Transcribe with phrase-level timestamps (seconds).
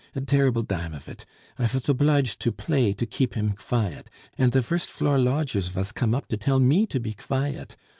[0.15, 1.27] a derrible dime of it!
[1.59, 5.91] I vas opliged to play to keep him kviet, and the virst floor lodgers vas
[5.91, 7.75] komm up to tell me to be kviet!...